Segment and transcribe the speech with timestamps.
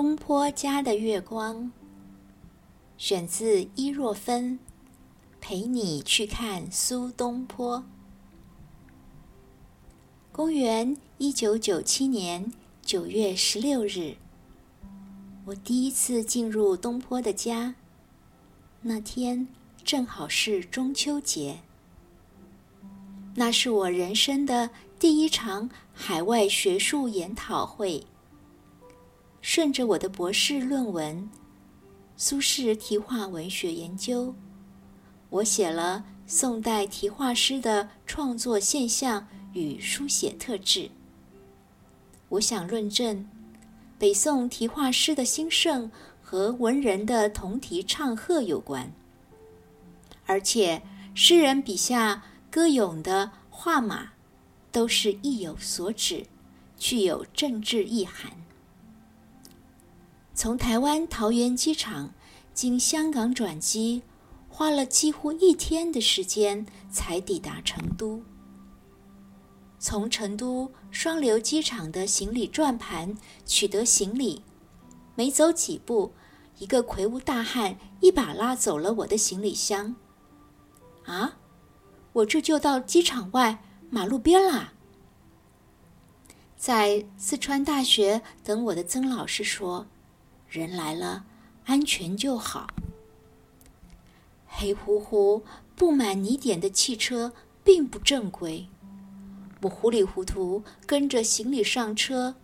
[0.00, 1.70] 东坡家的月光，
[2.96, 4.58] 选自伊若芬。
[5.42, 7.84] 陪你去看苏东坡。
[10.32, 12.50] 公元一九九七年
[12.80, 14.16] 九月十六日，
[15.44, 17.74] 我第一次进入东坡的家。
[18.80, 19.46] 那天
[19.84, 21.60] 正好是中秋节，
[23.34, 28.06] 那是我人生的第一场海外学术研讨会。
[29.60, 31.18] 顺着我的博士论文
[32.16, 34.28] 《苏轼题画文学研究》。
[35.28, 40.90] 我写了宋代题画师的创作现象与书写特质。
[42.30, 43.28] 我想论证
[43.98, 45.90] 北宋题画师的兴盛
[46.22, 48.90] 和文人的同题唱和有关，
[50.24, 50.80] 而且
[51.14, 54.12] 诗人笔下歌咏的画马
[54.72, 56.24] 都是意有所指，
[56.78, 58.32] 具有政治意涵。
[60.40, 62.14] 从台湾桃园机场
[62.54, 64.00] 经香港转机。
[64.48, 68.22] 花了几乎一天的时间才抵达成都。
[69.78, 74.42] 从成都双流机场的行李转盘取得行李，
[75.14, 76.14] 没走几步，
[76.58, 79.94] 一个魁梧大汉一把拉走了我的行李箱。
[81.04, 81.36] 啊，
[82.14, 84.72] 我这就到机场外马路边啦。
[86.56, 89.86] 在四川大学等我的曾老师说
[90.50, 91.24] ：“人来了，
[91.64, 92.66] 安全就好。”
[94.44, 95.42] 黑乎乎、
[95.74, 97.32] 布满泥点的汽车
[97.64, 98.66] 并不正规，
[99.62, 102.34] 我糊里糊涂跟着行李上车，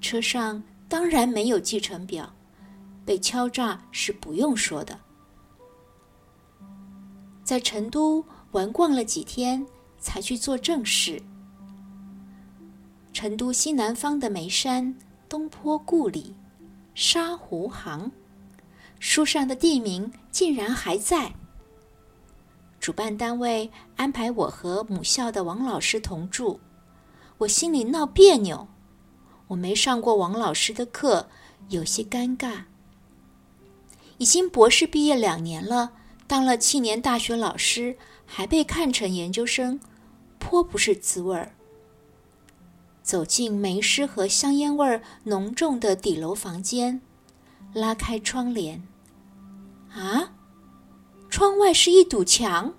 [0.00, 2.34] 车上当然没有计程表，
[3.04, 4.98] 被敲诈是不用说的。
[7.44, 9.66] 在成都玩逛了几天，
[9.98, 11.22] 才去做正事。
[13.12, 14.96] 成都西南方的眉山
[15.28, 16.34] 东坡故里，
[17.00, 18.10] 沙湖行。
[18.98, 21.32] 书上的地名竟然还在。
[22.80, 26.58] 主办单位安排我和母校的王老师同住，
[27.38, 28.66] 我心里闹别扭。
[29.46, 31.28] 我没上过王老师的课，
[31.68, 32.64] 有些尴尬。
[34.16, 35.92] 已经博士毕业两年了，
[36.26, 39.78] 当了七年大学老师，还被看成研究生，
[40.40, 41.54] 颇不是滋味儿。
[43.08, 47.00] 走进煤湿和香烟味浓重的底楼房间。
[47.72, 48.86] 拉开窗帘，
[49.90, 50.34] 啊，
[51.30, 52.74] 窗外是一堵墙，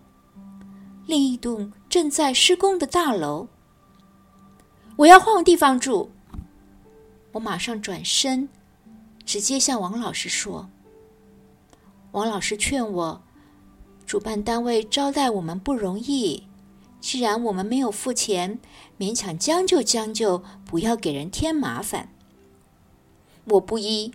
[1.07, 3.47] 另一栋正在施工的大楼。
[4.97, 6.11] 我要换个地方住。
[7.31, 8.47] 我马上转身，
[9.25, 10.69] 直接向王老师说。
[12.11, 13.23] 王老师劝我，
[14.05, 16.43] 主办单位招待我们不容易，
[17.01, 18.59] 既然我们没有付钱，
[18.99, 22.09] 勉强将就将就，不要给人添麻烦。
[23.45, 24.13] 我不依。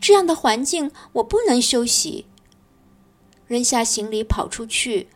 [0.00, 2.26] 这样的环境，我不能休息。
[3.46, 5.08] 扔下行李跑出去，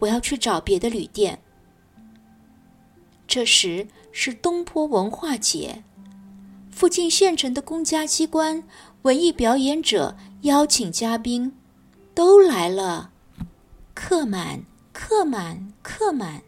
[0.00, 1.42] 我要去找别的旅店。
[3.26, 5.82] 这时是东坡文化节，
[6.70, 8.62] 附近县城的公家机关、
[9.02, 11.56] 文艺表演者、邀请嘉宾
[12.14, 13.10] 都来了，
[13.94, 16.42] 客满，客满，客满。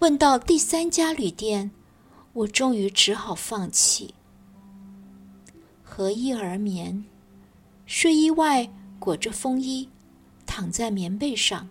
[0.00, 1.72] 问到第三家旅店，
[2.32, 4.14] 我终于只好放弃。
[5.82, 7.04] 合衣而眠，
[7.84, 8.70] 睡衣外
[9.00, 9.88] 裹着风衣，
[10.46, 11.68] 躺在棉被上。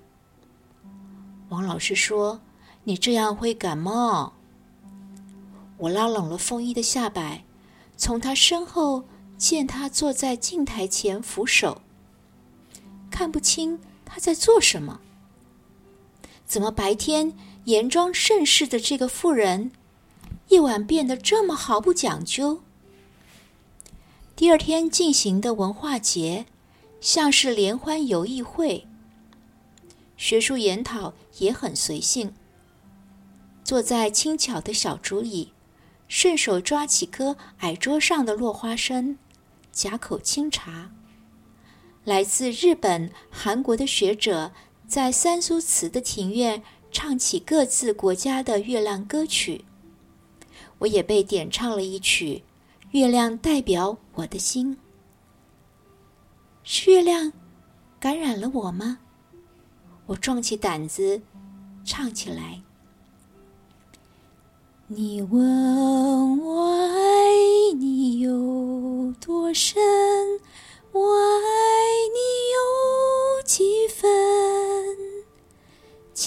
[1.48, 2.42] 王老师说
[2.84, 4.34] ：“你这样会感冒。”
[5.80, 7.46] 我拉拢了风衣的下摆，
[7.96, 9.06] 从他身后
[9.38, 11.82] 见他坐在镜台前扶手，
[13.10, 15.00] 看不清他在做什么。
[16.46, 17.34] 怎么白天
[17.68, 19.72] 严庄盛世的这个妇人，
[20.48, 22.62] 夜晚变得这么毫不讲究？
[24.38, 26.46] 第二天进行的文化节，
[27.02, 28.88] 像是联欢游艺会。
[30.16, 32.34] 学术研讨也很随性。
[33.66, 35.52] 坐在轻巧的小竹椅，
[36.08, 39.18] 顺手抓起颗矮桌上的落花生，
[39.74, 40.92] 夹口清茶。
[42.06, 44.54] 来自日本、韩国的学者
[44.88, 49.66] 在三苏祠的庭院唱起各自国家的月亮歌曲，
[50.80, 52.44] 我也被点唱了一曲。
[52.92, 54.78] 月亮代表我的心，
[56.64, 57.34] 是月亮
[58.00, 59.00] 感染了我吗？
[60.08, 61.22] 我壮起胆子
[61.84, 62.62] 唱起来。
[64.88, 69.78] 你问我爱你有多深，
[70.94, 71.02] 我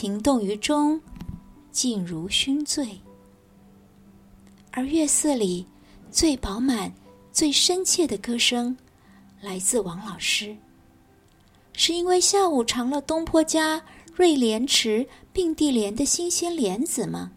[0.00, 0.98] 情动于中，
[1.70, 2.98] 静如熏醉，
[4.70, 5.66] 而月色里。
[6.10, 6.90] 最饱满、
[7.30, 8.74] 最深切的歌声
[9.42, 10.56] 来自王老师。
[11.74, 17.32] 是因为下午尝了东坡家瑞莲池并蒂莲的新鲜莲子吗？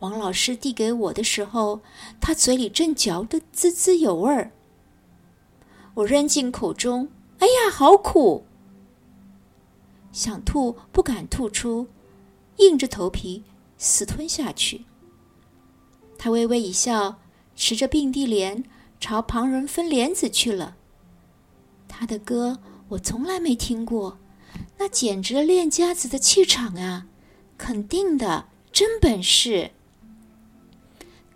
[0.00, 1.80] 王老师递给我的时候，
[2.20, 4.50] 他嘴里正嚼得滋滋有味儿。
[5.94, 7.08] 我扔进口中，
[7.38, 8.44] 哎呀，好苦！
[10.16, 11.88] 想吐不敢吐出，
[12.56, 13.44] 硬着头皮
[13.76, 14.86] 死吞下去。
[16.16, 17.18] 他微微一笑，
[17.54, 18.64] 持着并蒂莲
[18.98, 20.78] 朝旁人分莲子去了。
[21.86, 24.16] 他的歌我从来没听过，
[24.78, 27.06] 那简直练家子的气场啊！
[27.58, 29.72] 肯定的，真本事。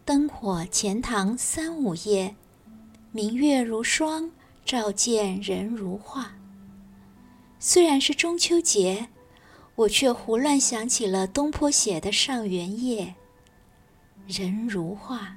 [0.07, 2.35] 灯火钱塘三五夜，
[3.13, 4.31] 明月如霜，
[4.65, 6.33] 照见人如画。
[7.63, 9.09] 虽然是中秋节，
[9.75, 13.15] 我却胡乱想起了东坡写的《上元夜》。
[14.41, 15.37] 人如画，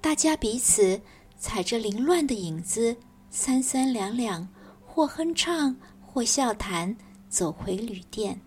[0.00, 1.00] 大家彼此
[1.36, 2.96] 踩着凌乱的影子，
[3.28, 4.48] 三三两两，
[4.86, 6.96] 或哼唱，或笑谈，
[7.28, 8.40] 走回旅店。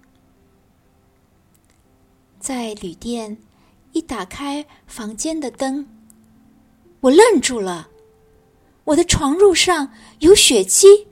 [2.39, 3.37] 在旅店。
[3.91, 5.87] 一打开房间的灯，
[7.01, 7.89] 我愣住了。
[8.83, 11.07] 我的床褥上有血迹，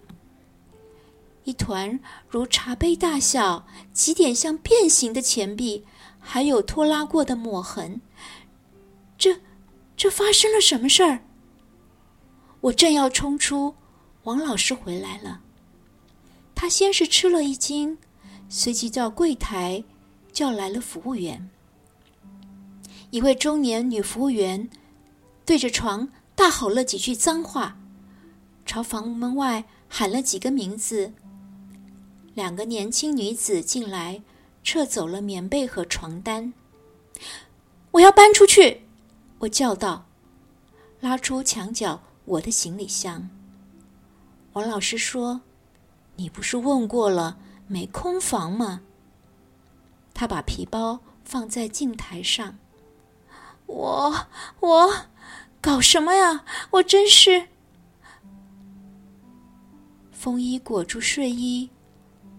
[1.47, 1.97] 一团
[2.27, 5.85] 如茶杯大小、几点像变形的钱币，
[6.19, 8.01] 还有拖拉过的抹痕。
[9.17, 9.39] 这，
[9.95, 11.21] 这发生了什么事儿？
[12.59, 13.75] 我正要冲出，
[14.23, 15.39] 王老师回来了。
[16.53, 17.97] 他先是吃了一惊，
[18.49, 19.85] 随即到柜台
[20.33, 21.49] 叫来了服务员。
[23.09, 24.69] 一位中年女服务员
[25.45, 27.77] 对着床大吼了几句脏话，
[28.65, 31.13] 朝房门外喊了几个名字。
[32.37, 34.21] 两个年轻女子进来，
[34.63, 36.53] 撤走了棉被和床单。
[37.93, 38.83] 我要搬出去！
[39.39, 40.05] 我叫道，
[40.99, 43.27] 拉出墙角我的行李箱。
[44.53, 45.41] 王老师说
[46.17, 48.81] ：“你不是问过了没空房吗？”
[50.13, 52.59] 他把皮包放在镜台上。
[53.65, 54.27] 我
[54.59, 55.05] 我
[55.59, 56.45] 搞什么呀？
[56.69, 57.47] 我真是
[60.11, 61.71] 风衣裹住睡衣，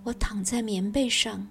[0.08, 1.46] 我躺在棉被上。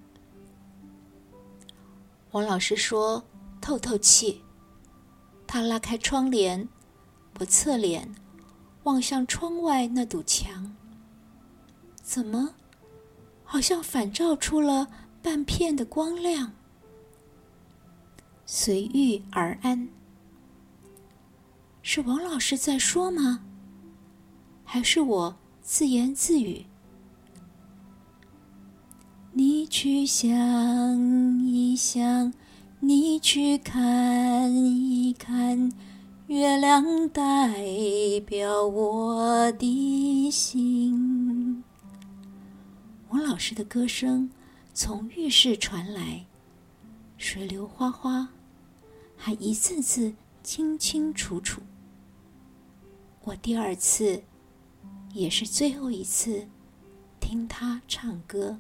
[2.31, 3.24] 王老师说
[3.62, 4.42] ：“透透气。”
[5.45, 6.68] 他拉开窗帘，
[7.39, 8.15] 我侧脸
[8.83, 10.75] 望向窗外那堵墙，
[12.01, 12.56] 怎么
[13.44, 14.88] 好像反照出了
[15.21, 16.51] 半片的光亮？
[18.48, 19.88] 随遇而安，
[21.83, 23.44] 是王老师在说吗？
[24.65, 26.65] 还是我自言自语？
[29.69, 30.28] 去想
[31.46, 32.34] 一想，
[32.80, 35.72] 你去看一看，
[36.28, 37.54] 月亮代
[38.25, 41.64] 表我的心。
[43.10, 44.30] 王老师的歌声
[44.74, 46.25] 从浴室传来，
[47.18, 48.30] 水流哗哗。
[49.18, 51.62] 还一字字清清楚楚。
[53.24, 54.24] 我第二次，
[55.14, 56.48] 也是最后一次，
[57.19, 58.58] 听他唱歌。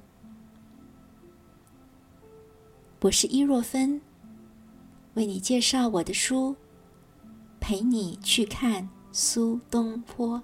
[3.01, 4.01] 我是伊若芬，
[5.13, 6.55] 为你介绍我的书，
[7.59, 10.41] 陪你去看苏东坡。